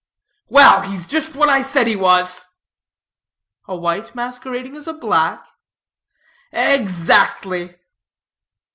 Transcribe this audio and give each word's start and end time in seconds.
"Well, 0.49 0.81
he's 0.81 1.05
just 1.05 1.35
what 1.35 1.47
I 1.47 1.61
said 1.61 1.85
he 1.85 1.95
was." 1.95 2.47
"A 3.67 3.75
white 3.75 4.15
masquerading 4.15 4.75
as 4.75 4.87
a 4.87 4.93
black?" 4.93 5.45
"Exactly." 6.51 7.75